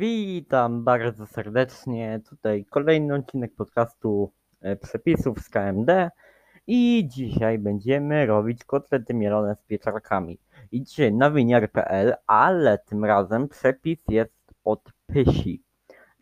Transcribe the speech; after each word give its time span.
Witam 0.00 0.84
bardzo 0.84 1.26
serdecznie. 1.26 2.20
Tutaj 2.28 2.64
kolejny 2.64 3.14
odcinek 3.14 3.54
podcastu 3.54 4.32
e, 4.60 4.76
przepisów 4.76 5.40
z 5.40 5.48
KMD 5.48 6.10
i 6.66 7.08
dzisiaj 7.08 7.58
będziemy 7.58 8.26
robić 8.26 8.64
kotlety 8.64 9.14
mielone 9.14 9.56
z 9.56 9.62
pieczarkami. 9.62 10.38
I 10.72 10.82
dzisiaj 10.82 11.12
na 11.12 11.30
winiar.pl, 11.30 12.14
ale 12.26 12.78
tym 12.78 13.04
razem 13.04 13.48
przepis 13.48 13.98
jest 14.08 14.54
od 14.64 14.92
Pysi. 15.06 15.62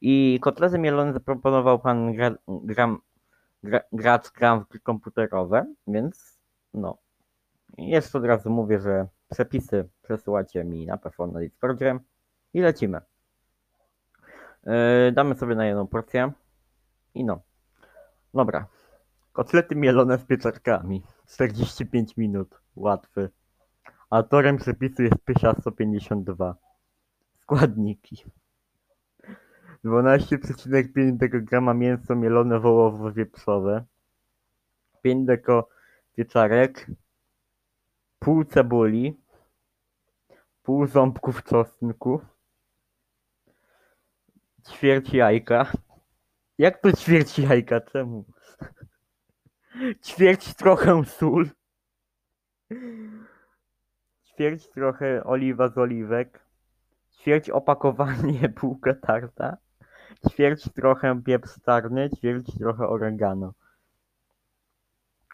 I 0.00 0.38
kotlety 0.42 0.78
mielone 0.78 1.12
zaproponował 1.12 1.78
pan 1.78 2.12
gra, 2.14 2.34
gram, 2.48 2.98
gra, 3.62 3.80
gracz 3.92 4.30
gramki 4.32 4.80
komputerowe, 4.80 5.66
więc 5.86 6.38
no. 6.74 6.98
Jeszcze 7.76 8.18
od 8.18 8.24
razu 8.24 8.50
mówię, 8.50 8.80
że 8.80 9.06
przepisy 9.30 9.88
przesyłacie 10.02 10.64
mi 10.64 10.86
na 10.86 10.96
pewno 10.96 11.26
na 11.26 11.40
Discordzie 11.40 11.98
i 12.54 12.60
lecimy. 12.60 13.00
Yy, 14.66 15.12
damy 15.12 15.34
sobie 15.34 15.54
na 15.54 15.66
jedną 15.66 15.86
porcję. 15.86 16.32
I 17.14 17.24
no. 17.24 17.40
Dobra. 18.34 18.66
Kotlety 19.32 19.76
mielone 19.76 20.18
z 20.18 20.24
pieczarkami. 20.24 21.02
45 21.26 22.16
minut. 22.16 22.60
Łatwy. 22.76 23.30
Autorem 24.10 24.56
przepisu 24.56 25.02
jest 25.02 25.18
Pysia 25.24 25.54
152. 25.60 26.54
Składniki. 27.42 28.24
12,5 29.84 31.16
dg 31.16 31.74
mięso 31.74 32.16
mielone 32.16 32.60
wołowo-wieprzowe. 32.60 33.84
5 35.02 35.26
deko 35.26 35.68
pieczarek. 36.16 36.86
Pół 38.18 38.44
cebuli. 38.44 39.20
Pół 40.62 40.86
ząbków 40.86 41.44
czosnku 41.44 42.20
ćwierć 44.68 45.14
jajka. 45.14 45.72
Jak 46.58 46.82
to 46.82 46.92
ćwierć 46.92 47.38
jajka? 47.38 47.80
Czemu? 47.80 48.24
Ćwierć 50.04 50.54
trochę 50.54 51.04
sól. 51.04 51.48
Ćwierć 54.24 54.68
trochę 54.68 55.24
oliwa 55.24 55.68
z 55.68 55.78
oliwek. 55.78 56.46
Ćwierć 57.10 57.50
opakowanie 57.50 58.48
półka 58.60 58.94
tarta. 58.94 59.56
Ćwierć 60.30 60.68
trochę 60.74 61.22
pieprz 61.22 61.60
czarny, 61.64 62.10
ćwierć 62.10 62.58
trochę 62.58 62.88
oregano. 62.88 63.52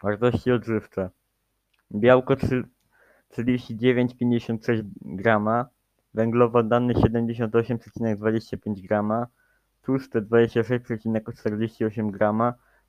Wartości 0.03 0.51
odżywcze. 0.51 1.09
Białko 1.91 2.33
39,56 2.33 4.83
grama 5.01 5.65
węglowodany 6.15 6.93
78,25 6.93 8.87
g, 8.87 9.03
tłuszcze 9.81 10.21
26,48 10.21 12.11
g, 12.11 12.33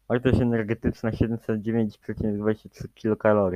wartość 0.09 0.41
energetyczna 0.41 1.11
709,23 1.11 3.17
kcal. 3.17 3.51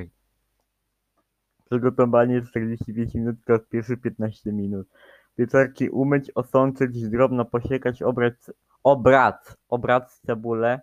Przygotowanie 1.65 2.43
45 2.43 3.15
minut 3.15 3.37
oraz 3.49 3.67
pierwsze 3.67 3.97
15 3.97 4.53
minut. 4.53 4.89
Pieczarki 5.37 5.91
umyć, 5.91 6.31
osączyć, 6.35 7.09
drobno 7.09 7.45
posiekać, 7.45 8.03
obrać, 8.03 8.35
obrać, 8.83 9.37
obrać 9.69 10.13
cebulę, 10.13 10.81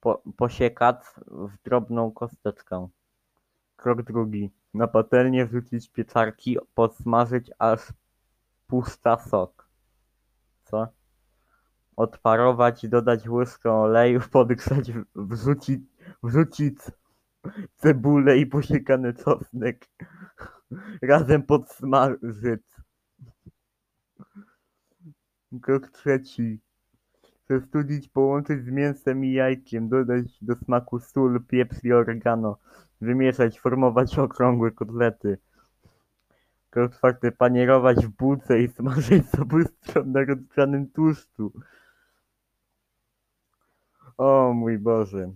po, 0.00 0.22
posiekać 0.36 0.96
w 1.26 1.62
drobną 1.64 2.12
kosteczkę. 2.12 2.88
Krok 3.76 4.02
drugi. 4.02 4.50
Na 4.74 4.88
patelnię 4.88 5.46
wrzucić 5.46 5.90
pieczarki, 5.90 6.58
podsmażyć 6.74 7.50
aż 7.58 7.80
puszcza 8.68 9.18
sok. 9.18 9.68
Co? 10.64 10.88
Odparować, 11.96 12.88
dodać 12.88 13.28
łyżkę 13.28 13.72
oleju, 13.72 14.20
podgrzać, 14.32 14.92
wrzucić, 15.14 15.80
wrzucić 16.22 16.78
cebulę 17.76 18.38
i 18.38 18.46
posiekany 18.46 19.14
czosnek. 19.14 19.86
Razem 21.02 21.42
podsmażyć. 21.42 22.62
Krok 25.62 25.88
trzeci. 25.88 26.60
Przestudzić, 27.44 28.08
połączyć 28.08 28.64
z 28.64 28.70
mięsem 28.70 29.24
i 29.24 29.32
jajkiem, 29.32 29.88
dodać 29.88 30.24
do 30.42 30.56
smaku 30.56 30.98
sól, 30.98 31.44
pieprz 31.44 31.84
i 31.84 31.92
oregano. 31.92 32.58
Wymieszać, 33.00 33.60
formować 33.60 34.18
okrągłe 34.18 34.70
kotlety. 34.70 35.38
Krok 36.70 36.92
czwarty. 36.92 37.32
Panierować 37.32 38.06
w 38.06 38.08
bułce 38.08 38.60
i 38.60 38.68
smażyć 38.68 39.30
z 39.30 39.38
obu 39.40 39.62
stron 39.62 40.12
na 40.12 40.24
rozgrzanym 40.24 40.90
tłuszczu. 40.90 41.52
O 44.18 44.52
mój 44.54 44.78
Boże. 44.78 45.32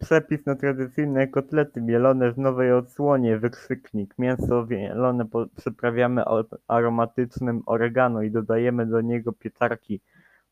Przepis 0.00 0.46
na 0.46 0.54
tradycyjne 0.54 1.28
kotlety 1.28 1.80
mielone 1.80 2.32
w 2.32 2.38
nowej 2.38 2.72
odsłonie, 2.72 3.38
wykrzyknik. 3.38 4.14
Mięso 4.18 4.66
mielone 4.66 5.24
przyprawiamy 5.56 6.22
aromatycznym 6.68 7.62
oregano 7.66 8.22
i 8.22 8.30
dodajemy 8.30 8.86
do 8.86 9.00
niego 9.00 9.32
pieczarki 9.32 10.00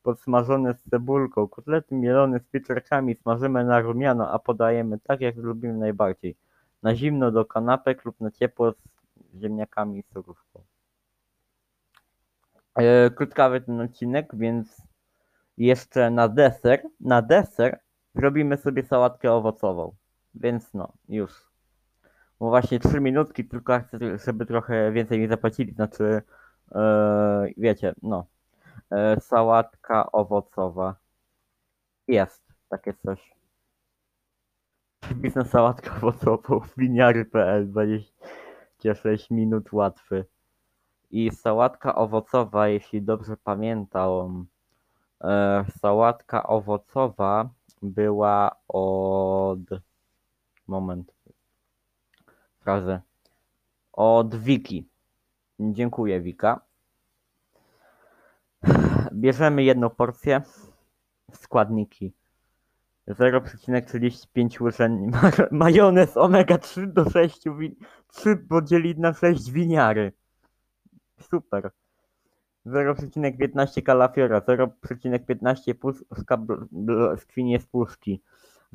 podsmażone 0.02 0.74
z 0.74 0.90
cebulką. 0.90 1.48
Kotlety 1.48 1.94
mielone 1.94 2.40
z 2.40 2.46
pieczarkami 2.46 3.14
smażymy 3.14 3.64
na 3.64 3.80
rumiano, 3.80 4.30
a 4.30 4.38
podajemy 4.38 4.98
tak 4.98 5.20
jak 5.20 5.36
lubimy 5.36 5.74
najbardziej. 5.74 6.36
Na 6.82 6.94
zimno 6.94 7.30
do 7.30 7.44
kanapek 7.44 8.04
lub 8.04 8.20
na 8.20 8.30
ciepło 8.30 8.72
z 8.72 8.76
ziemniakami 9.40 9.98
i 9.98 10.02
surówką. 10.02 10.64
E, 12.74 13.10
krótkawy 13.10 13.60
ten 13.60 13.80
odcinek, 13.80 14.36
więc 14.36 14.82
jeszcze 15.56 16.10
na 16.10 16.28
deser, 16.28 16.82
na 17.00 17.22
deser 17.22 17.80
robimy 18.14 18.56
sobie 18.56 18.82
sałatkę 18.82 19.32
owocową. 19.32 19.94
Więc 20.34 20.74
no, 20.74 20.92
już. 21.08 21.50
Bo 22.40 22.48
właśnie 22.48 22.80
3 22.80 23.00
minutki, 23.00 23.44
tylko 23.44 23.80
chcę, 23.80 23.98
żeby 24.24 24.46
trochę 24.46 24.92
więcej 24.92 25.18
mi 25.18 25.28
zapłacili, 25.28 25.72
znaczy 25.72 26.22
yy, 26.74 27.54
wiecie, 27.56 27.94
no. 28.02 28.26
Yy, 28.90 29.20
sałatka 29.20 30.12
owocowa. 30.12 30.96
Jest 32.08 32.42
takie 32.68 32.94
coś. 32.94 33.36
Biznes 35.14 35.50
sałatka 35.50 35.96
owocową, 35.96 36.60
winiary.pl 36.76 37.70
20 37.70 38.15
wszystkie 38.76 38.94
6 38.94 39.30
minut 39.30 39.72
łatwy. 39.72 40.24
I 41.10 41.30
sałatka 41.30 41.94
owocowa, 41.94 42.68
jeśli 42.68 43.02
dobrze 43.02 43.36
pamiętam, 43.36 44.46
e, 45.20 45.64
sałatka 45.80 46.46
owocowa 46.46 47.50
była 47.82 48.56
od. 48.68 49.60
Moment. 50.68 51.14
Frazę. 52.60 53.00
Od 53.92 54.34
Wiki. 54.34 54.88
Dziękuję, 55.60 56.20
Wika. 56.20 56.60
Bierzemy 59.12 59.62
jedną 59.62 59.90
porcję. 59.90 60.42
Składniki 61.32 62.12
0,35 63.08 64.62
łyżek 64.62 64.92
majonez 65.52 66.16
omega 66.16 66.58
3 66.58 66.86
do 66.86 67.10
6 67.10 67.44
win 67.58 67.74
3 68.08 68.36
podzielić 68.36 68.98
na 68.98 69.14
6 69.14 69.50
winiary. 69.50 70.12
Super. 71.20 71.70
0,15 72.66 73.82
kalafiora, 73.82 74.40
0,15 74.40 75.74
puszka 75.74 76.38
skwinie 77.16 77.60
z 77.60 77.66
puszki, 77.66 78.22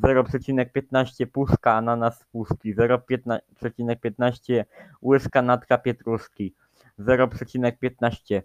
0,15 0.03 1.25
puszka 1.25 1.73
ananas 1.73 2.19
z 2.19 2.25
puszki, 2.25 2.75
0,15 2.75 4.63
łyżka 5.01 5.41
natka 5.41 5.77
pietruszki, 5.77 6.55
0,15 6.99 8.41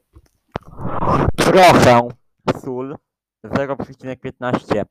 trochę 1.36 2.08
sól, 2.60 2.96
0,15 3.48 4.84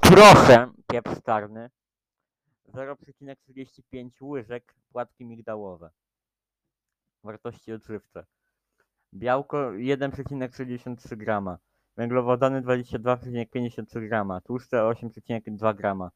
trochę 0.00 0.70
pieprz 0.86 1.22
czarny, 1.26 1.70
0,35 2.74 4.10
łyżek 4.20 4.74
płatki 4.92 5.24
migdałowe. 5.24 5.90
Wartości 7.24 7.72
odżywcze. 7.72 8.26
Białko 9.14 9.56
1,63 9.56 11.16
g, 11.16 11.42
węglowodany 11.96 12.62
22,53 12.62 14.08
g, 14.08 14.40
tłuszcze 14.44 14.76
8,2 14.76 15.76
g. 15.76 16.08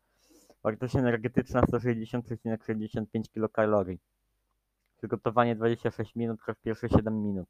Wartość 0.63 0.97
energetyczna 0.97 1.61
160,65 1.63 3.49
kcal. 3.49 3.97
Przygotowanie 4.99 5.57
26 5.57 6.17
minut, 6.17 6.43
krew 6.43 6.61
pierwsze 6.61 6.89
7 6.89 7.23
minut. 7.23 7.49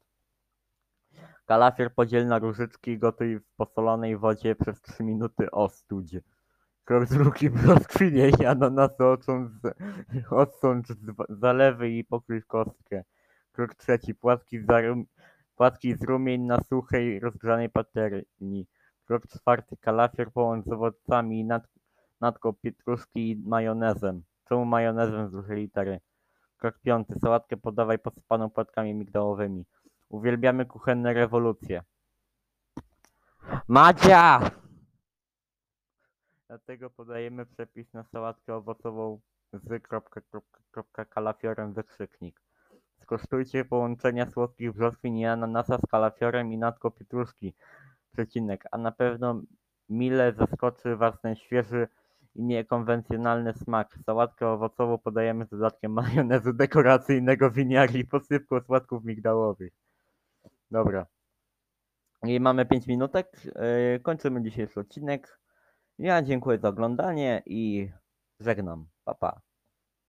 Kalafior 1.45 1.93
podziel 1.93 2.27
na 2.27 2.39
różyczki 2.39 2.91
i 2.91 2.99
gotuj 2.99 3.39
w 3.39 3.55
posolonej 3.55 4.17
wodzie 4.17 4.55
przez 4.55 4.81
3 4.81 5.03
minuty 5.03 5.51
ostudź. 5.51 6.15
Krok 6.85 7.05
drugi 7.05 7.49
brzoskwinie 7.55 8.31
ananasu 8.49 9.05
odsącz, 9.05 9.51
odsącz 10.29 10.87
zalewy 11.29 11.89
i 11.89 12.03
pokryj 12.03 12.43
kostkę. 12.43 13.03
Krok 13.51 13.75
trzeci 13.75 14.15
płatki 14.15 14.59
zarum, 14.59 15.05
Płatki 15.55 15.93
z 15.95 16.03
rumień 16.03 16.41
na 16.41 16.61
suchej, 16.61 17.19
rozgrzanej 17.19 17.69
patelni. 17.69 18.67
Krok 19.05 19.27
czwarty. 19.27 19.77
Kalafior 19.77 20.31
połącz 20.31 20.65
z 20.65 20.71
owocami 20.71 21.39
i 21.39 21.45
nad, 21.45 21.67
natką 22.21 22.53
pietruszki 22.53 23.31
i 23.31 23.35
majonezem. 23.35 24.23
Czemu 24.49 24.65
majonezem 24.65 25.27
z 25.27 25.31
dużej 25.31 25.57
litery? 25.57 25.99
Krok 26.57 26.79
piąty. 26.79 27.19
Sałatkę 27.19 27.57
podawaj 27.57 27.99
posypaną 27.99 28.49
płatkami 28.49 28.93
migdałowymi. 28.93 29.65
Uwielbiamy 30.13 30.65
kuchenne 30.65 31.13
rewolucje. 31.13 31.83
Madzia! 33.67 34.51
Dlatego 36.47 36.89
podajemy 36.89 37.45
przepis 37.45 37.93
na 37.93 38.03
sałatkę 38.03 38.55
owocową 38.55 39.19
z 39.53 39.83
kropka, 39.83 40.21
kropka, 40.21 40.59
kropka, 40.71 41.05
kalafiorem 41.05 41.73
wykrzyknik. 41.73 42.41
Skosztujcie 43.01 43.65
połączenia 43.65 44.31
słodkich 44.31 44.71
brzoskwin 44.71 45.17
i 45.17 45.25
ananasa 45.25 45.77
z 45.77 45.85
kalafiorem 45.91 46.53
i 46.53 46.57
natką 46.57 46.91
pietruszki. 46.91 47.53
Przecinek. 48.11 48.63
A 48.71 48.77
na 48.77 48.91
pewno 48.91 49.41
mile 49.89 50.33
zaskoczy 50.33 50.95
Was 50.95 51.21
ten 51.21 51.35
świeży 51.35 51.87
i 52.35 52.43
niekonwencjonalny 52.43 53.53
smak. 53.53 53.97
Sałatkę 54.05 54.47
owocową 54.47 54.97
podajemy 54.97 55.45
z 55.45 55.49
dodatkiem 55.49 55.91
majonezu 55.91 56.53
dekoracyjnego 56.53 57.51
winiari 57.51 57.99
i 57.99 58.05
posypką 58.05 58.61
słodków 58.61 59.05
migdałowych. 59.05 59.73
Dobra. 60.73 61.05
I 62.23 62.39
mamy 62.39 62.65
5 62.65 62.87
minutek. 62.87 63.45
Yy, 63.45 63.99
kończymy 63.99 64.43
dzisiejszy 64.43 64.79
odcinek. 64.79 65.39
Ja 65.99 66.21
dziękuję 66.21 66.59
za 66.59 66.69
oglądanie 66.69 67.43
i 67.45 67.91
żegnam. 68.39 68.87
Pa, 69.03 69.15
pa. 69.15 69.41